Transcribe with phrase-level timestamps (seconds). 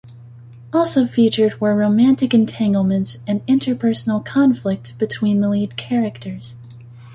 [0.73, 6.55] Also featured were romantic entanglements and interpersonal conflict between the lead characters.